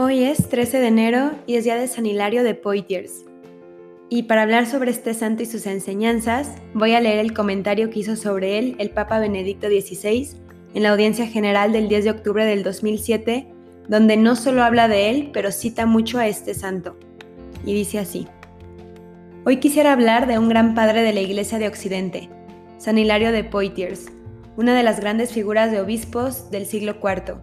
[0.00, 3.24] Hoy es 13 de enero y es día de San Hilario de Poitiers.
[4.08, 7.98] Y para hablar sobre este santo y sus enseñanzas, voy a leer el comentario que
[7.98, 10.28] hizo sobre él el Papa Benedicto XVI
[10.74, 13.48] en la audiencia general del 10 de octubre del 2007,
[13.88, 16.96] donde no solo habla de él, pero cita mucho a este santo.
[17.64, 18.28] Y dice así.
[19.44, 22.28] Hoy quisiera hablar de un gran padre de la Iglesia de Occidente,
[22.78, 24.06] San Hilario de Poitiers,
[24.56, 27.40] una de las grandes figuras de obispos del siglo IV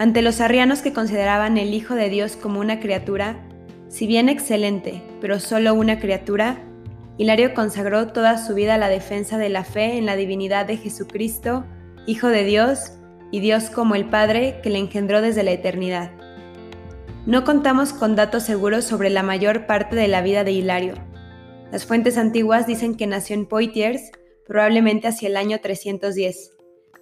[0.00, 3.46] ante los arrianos que consideraban el Hijo de Dios como una criatura,
[3.88, 6.56] si bien excelente, pero solo una criatura,
[7.18, 10.78] Hilario consagró toda su vida a la defensa de la fe en la divinidad de
[10.78, 11.66] Jesucristo,
[12.06, 12.92] Hijo de Dios,
[13.30, 16.12] y Dios como el Padre que le engendró desde la eternidad.
[17.26, 20.94] No contamos con datos seguros sobre la mayor parte de la vida de Hilario.
[21.70, 24.12] Las fuentes antiguas dicen que nació en Poitiers,
[24.46, 26.52] probablemente hacia el año 310,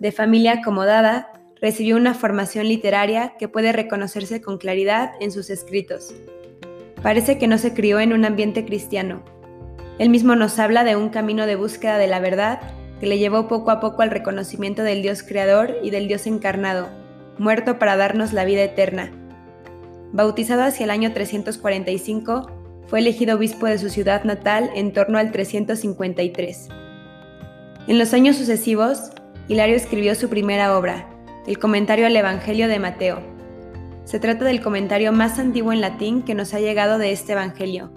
[0.01, 6.15] de familia acomodada recibió una formación literaria que puede reconocerse con claridad en sus escritos.
[7.03, 9.23] Parece que no se crió en un ambiente cristiano.
[9.99, 12.61] Él mismo nos habla de un camino de búsqueda de la verdad
[13.01, 16.89] que le llevó poco a poco al reconocimiento del Dios creador y del Dios encarnado,
[17.39, 19.13] muerto para darnos la vida eterna.
[20.13, 22.51] Bautizado hacia el año 345,
[22.87, 26.69] fue elegido obispo de su ciudad natal en torno al 353.
[27.87, 29.11] En los años sucesivos,
[29.47, 31.09] Hilario escribió su primera obra,
[31.49, 33.21] el comentario al Evangelio de Mateo.
[34.05, 37.91] Se trata del comentario más antiguo en latín que nos ha llegado de este Evangelio.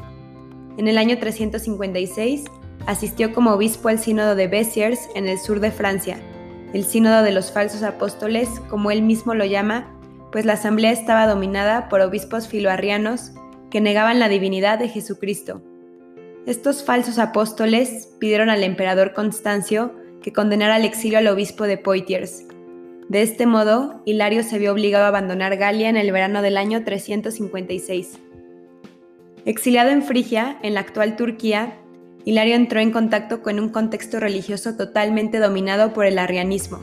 [0.78, 2.46] En el año 356
[2.86, 6.18] asistió como obispo al sínodo de Béziers en el sur de Francia,
[6.74, 10.00] el sínodo de los falsos apóstoles, como él mismo lo llama,
[10.32, 13.34] pues la asamblea estaba dominada por obispos filoarrianos
[13.70, 15.62] que negaban la divinidad de Jesucristo.
[16.46, 19.94] Estos falsos apóstoles pidieron al emperador Constancio
[20.24, 22.46] que condenara al exilio al obispo de Poitiers,
[23.12, 26.86] de este modo, Hilario se vio obligado a abandonar Galia en el verano del año
[26.86, 28.18] 356.
[29.44, 31.78] Exiliado en Frigia, en la actual Turquía,
[32.24, 36.80] Hilario entró en contacto con un contexto religioso totalmente dominado por el arrianismo.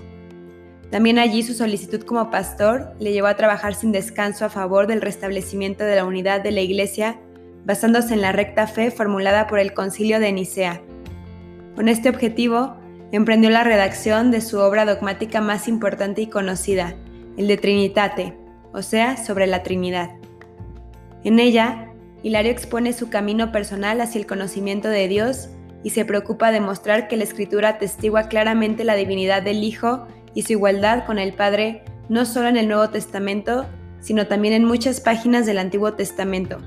[0.90, 5.00] También allí su solicitud como pastor le llevó a trabajar sin descanso a favor del
[5.00, 7.18] restablecimiento de la unidad de la Iglesia,
[7.64, 10.82] basándose en la recta fe formulada por el Concilio de Nicea.
[11.74, 12.76] Con este objetivo,
[13.12, 16.94] emprendió la redacción de su obra dogmática más importante y conocida,
[17.36, 18.36] el de Trinitate,
[18.72, 20.10] o sea, sobre la Trinidad.
[21.24, 21.88] En ella,
[22.22, 25.48] Hilario expone su camino personal hacia el conocimiento de Dios
[25.82, 30.42] y se preocupa de mostrar que la Escritura atestigua claramente la divinidad del Hijo y
[30.42, 33.66] su igualdad con el Padre, no solo en el Nuevo Testamento,
[34.00, 36.58] sino también en muchas páginas del Antiguo Testamento,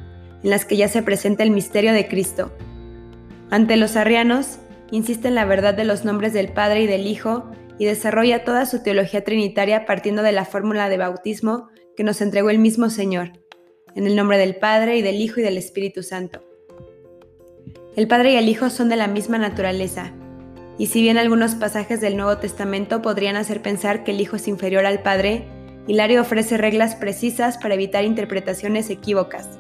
[0.44, 2.52] en las que ya se presenta el misterio de Cristo.
[3.50, 4.60] Ante los arrianos,
[4.92, 8.66] insiste en la verdad de los nombres del Padre y del Hijo y desarrolla toda
[8.66, 13.32] su teología trinitaria partiendo de la fórmula de bautismo que nos entregó el mismo Señor,
[13.96, 16.44] en el nombre del Padre y del Hijo y del Espíritu Santo.
[17.96, 20.14] El Padre y el Hijo son de la misma naturaleza,
[20.78, 24.48] y si bien algunos pasajes del Nuevo Testamento podrían hacer pensar que el Hijo es
[24.48, 25.46] inferior al Padre,
[25.88, 29.60] Hilario ofrece reglas precisas para evitar interpretaciones equívocas.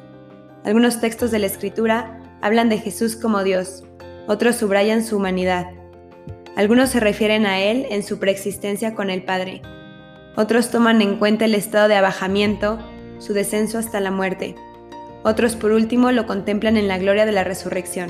[0.64, 3.84] Algunos textos de la Escritura hablan de Jesús como Dios,
[4.32, 5.72] otros subrayan su humanidad.
[6.56, 9.62] Algunos se refieren a él en su preexistencia con el Padre.
[10.38, 12.80] Otros toman en cuenta el estado de abajamiento,
[13.20, 14.56] su descenso hasta la muerte.
[15.24, 18.10] Otros, por último, lo contemplan en la gloria de la resurrección.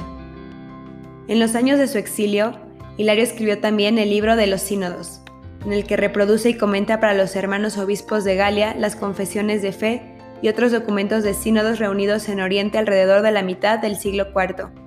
[1.28, 2.54] En los años de su exilio,
[2.98, 5.24] Hilario escribió también el libro de los sínodos,
[5.66, 9.72] en el que reproduce y comenta para los hermanos obispos de Galia las confesiones de
[9.72, 10.04] fe
[10.44, 14.81] y otros documentos de sínodos reunidos en Oriente alrededor de la mitad del siglo IV.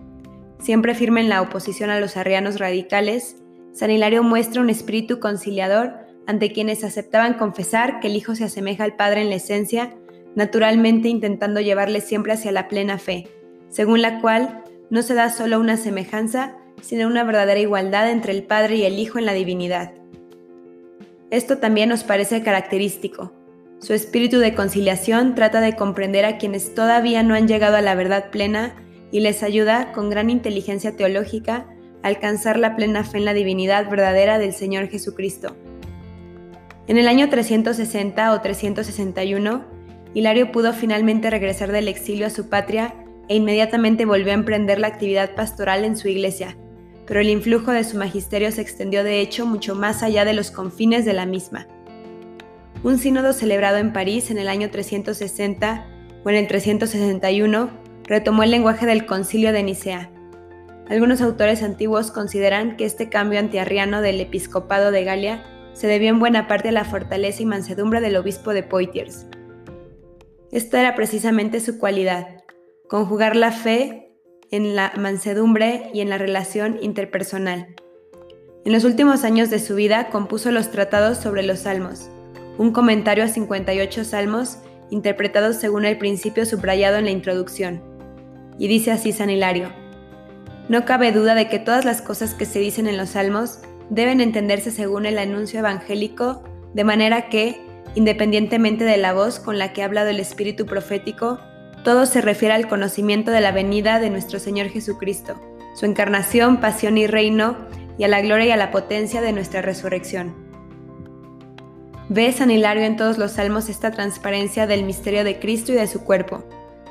[0.64, 3.36] Siempre firme en la oposición a los arrianos radicales,
[3.74, 5.92] San Hilario muestra un espíritu conciliador
[6.26, 9.94] ante quienes aceptaban confesar que el Hijo se asemeja al Padre en la esencia,
[10.34, 13.28] naturalmente intentando llevarle siempre hacia la plena fe,
[13.68, 18.44] según la cual no se da solo una semejanza, sino una verdadera igualdad entre el
[18.44, 19.92] Padre y el Hijo en la divinidad.
[21.28, 23.34] Esto también nos parece característico.
[23.80, 27.94] Su espíritu de conciliación trata de comprender a quienes todavía no han llegado a la
[27.94, 28.76] verdad plena
[29.14, 31.68] y les ayuda con gran inteligencia teológica
[32.02, 35.54] a alcanzar la plena fe en la divinidad verdadera del Señor Jesucristo.
[36.88, 39.64] En el año 360 o 361,
[40.14, 42.92] Hilario pudo finalmente regresar del exilio a su patria
[43.28, 46.56] e inmediatamente volvió a emprender la actividad pastoral en su iglesia,
[47.06, 50.50] pero el influjo de su magisterio se extendió de hecho mucho más allá de los
[50.50, 51.68] confines de la misma.
[52.82, 55.86] Un sínodo celebrado en París en el año 360
[56.24, 60.10] o en el 361 retomó el lenguaje del concilio de Nicea.
[60.88, 66.18] Algunos autores antiguos consideran que este cambio antiarriano del episcopado de Galia se debió en
[66.18, 69.26] buena parte a la fortaleza y mansedumbre del obispo de Poitiers.
[70.52, 72.44] Esta era precisamente su cualidad,
[72.88, 74.12] conjugar la fe
[74.50, 77.74] en la mansedumbre y en la relación interpersonal.
[78.64, 82.08] En los últimos años de su vida compuso los tratados sobre los salmos,
[82.56, 84.58] un comentario a 58 salmos
[84.90, 87.93] interpretados según el principio subrayado en la introducción.
[88.58, 89.70] Y dice así San Hilario,
[90.68, 93.60] no cabe duda de que todas las cosas que se dicen en los salmos
[93.90, 96.42] deben entenderse según el anuncio evangélico,
[96.72, 97.60] de manera que,
[97.94, 101.38] independientemente de la voz con la que ha hablado el espíritu profético,
[101.84, 105.38] todo se refiere al conocimiento de la venida de nuestro Señor Jesucristo,
[105.74, 107.56] su encarnación, pasión y reino,
[107.98, 110.34] y a la gloria y a la potencia de nuestra resurrección.
[112.08, 115.86] Ve San Hilario en todos los salmos esta transparencia del misterio de Cristo y de
[115.86, 116.42] su cuerpo,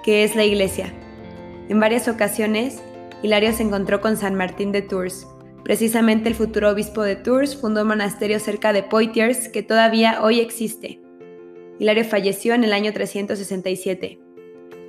[0.04, 0.94] que es la Iglesia.
[1.70, 2.82] En varias ocasiones,
[3.22, 5.28] Hilario se encontró con San Martín de Tours,
[5.64, 10.42] Precisamente el futuro obispo de Tours fundó un monasterio cerca de Poitiers que todavía hoy
[10.42, 11.00] existe.
[11.80, 14.20] Hilario falleció en el año 367.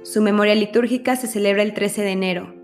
[0.02, 2.54] Su memoria litúrgica se celebra el 13 de enero.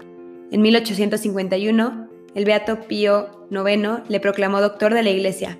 [0.50, 5.58] En 1851, el beato Pío IX le proclamó doctor de la Iglesia.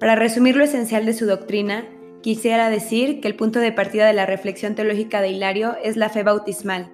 [0.00, 1.86] Para resumir lo esencial de su doctrina,
[2.22, 6.08] quisiera decir que el punto de partida de la reflexión teológica de Hilario es la
[6.08, 6.90] fe bautismal.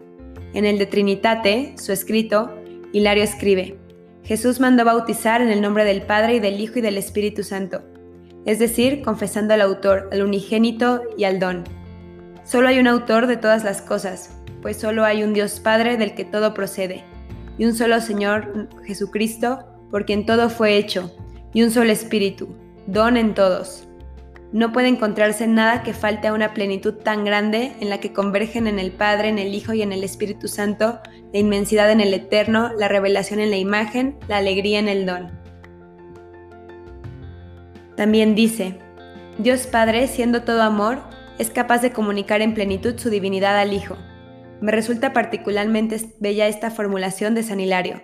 [0.56, 2.50] En el de Trinitate, su escrito,
[2.91, 3.76] Hilario escribe,
[4.25, 7.82] Jesús mandó bautizar en el nombre del Padre y del Hijo y del Espíritu Santo,
[8.47, 11.64] es decir, confesando al autor, al unigénito y al don.
[12.43, 16.14] Solo hay un autor de todas las cosas, pues solo hay un Dios Padre del
[16.14, 17.05] que todo procede,
[17.58, 19.58] y un solo Señor Jesucristo,
[19.91, 21.14] por quien todo fue hecho,
[21.53, 22.49] y un solo Espíritu,
[22.87, 23.86] don en todos.
[24.56, 28.67] No puede encontrarse nada que falte a una plenitud tan grande en la que convergen
[28.67, 30.99] en el Padre, en el Hijo y en el Espíritu Santo
[31.31, 35.31] la inmensidad en el eterno, la revelación en la imagen, la alegría en el don.
[37.99, 38.79] También dice,
[39.37, 41.00] Dios Padre, siendo todo amor,
[41.38, 43.99] es capaz de comunicar en plenitud su divinidad al Hijo.
[44.62, 48.00] Me resulta particularmente bella esta formulación de San Hilario.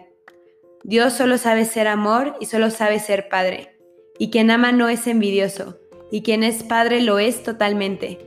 [0.84, 3.78] Dios solo sabe ser amor y solo sabe ser Padre,
[4.18, 5.78] y quien ama no es envidioso,
[6.12, 8.18] y quien es padre lo es totalmente.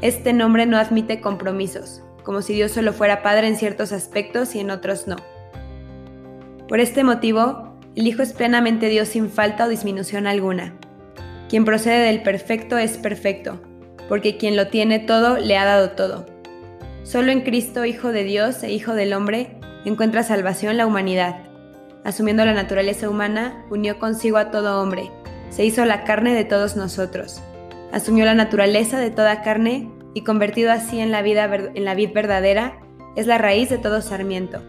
[0.00, 4.60] Este nombre no admite compromisos, como si Dios solo fuera padre en ciertos aspectos y
[4.60, 5.16] en otros no.
[6.68, 10.74] Por este motivo, el Hijo es plenamente Dios sin falta o disminución alguna.
[11.50, 13.60] Quien procede del perfecto es perfecto,
[14.08, 16.24] porque quien lo tiene todo le ha dado todo.
[17.02, 21.44] Solo en Cristo, Hijo de Dios e Hijo del hombre, encuentra salvación la humanidad.
[22.04, 25.10] Asumiendo la naturaleza humana, unió consigo a todo hombre,
[25.50, 27.40] se hizo la carne de todos nosotros,
[27.92, 32.12] asumió la naturaleza de toda carne y convertido así en la, vida, en la vid
[32.12, 32.80] verdadera,
[33.16, 34.62] es la raíz de todo sarmiento.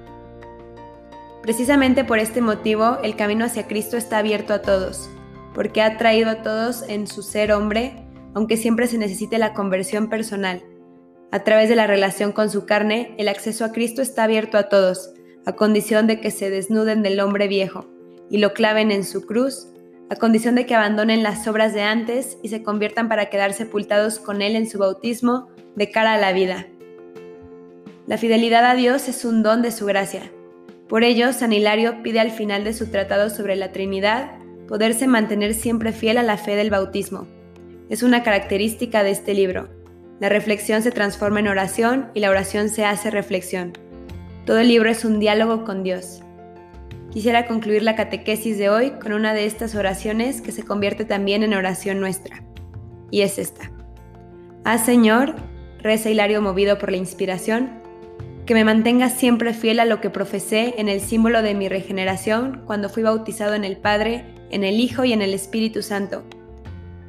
[1.42, 5.10] Precisamente por este motivo, el camino hacia Cristo está abierto a todos,
[5.54, 10.10] porque ha traído a todos en su ser hombre, aunque siempre se necesite la conversión
[10.10, 10.62] personal.
[11.32, 14.70] A través de la relación con su carne, el acceso a Cristo está abierto a
[14.70, 15.14] todos,
[15.46, 17.86] a condición de que se desnuden del hombre viejo
[18.30, 19.68] y lo claven en su cruz
[20.10, 24.20] a condición de que abandonen las obras de antes y se conviertan para quedar sepultados
[24.20, 26.68] con Él en su bautismo de cara a la vida.
[28.08, 30.32] La fidelidad a Dios es un don de su gracia.
[30.88, 34.32] Por ello, San Hilario pide al final de su tratado sobre la Trinidad
[34.68, 37.28] poderse mantener siempre fiel a la fe del bautismo.
[37.90, 39.70] Es una característica de este libro.
[40.20, 43.74] La reflexión se transforma en oración y la oración se hace reflexión.
[44.46, 46.22] Todo el libro es un diálogo con Dios.
[47.12, 51.42] Quisiera concluir la catequesis de hoy con una de estas oraciones que se convierte también
[51.42, 52.44] en oración nuestra.
[53.10, 53.72] Y es esta.
[54.64, 55.36] Ah Señor,
[55.82, 57.80] reza Hilario movido por la inspiración,
[58.46, 62.64] que me mantenga siempre fiel a lo que profesé en el símbolo de mi regeneración
[62.66, 66.24] cuando fui bautizado en el Padre, en el Hijo y en el Espíritu Santo.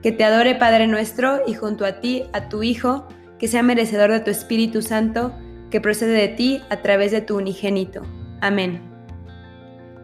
[0.02, 3.07] Que te adore Padre nuestro y junto a ti, a tu Hijo,
[3.38, 5.35] que sea merecedor de tu Espíritu Santo,
[5.71, 8.02] que procede de ti a través de tu unigénito.
[8.40, 8.89] Amén.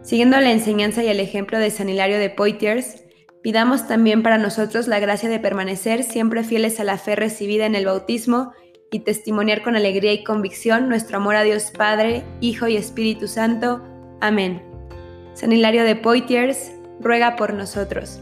[0.01, 3.03] Siguiendo la enseñanza y el ejemplo de San Hilario de Poitiers,
[3.41, 7.75] pidamos también para nosotros la gracia de permanecer siempre fieles a la fe recibida en
[7.75, 8.53] el bautismo
[8.91, 13.81] y testimoniar con alegría y convicción nuestro amor a Dios Padre, Hijo y Espíritu Santo.
[14.21, 14.63] Amén.
[15.33, 18.21] San Hilario de Poitiers, ruega por nosotros.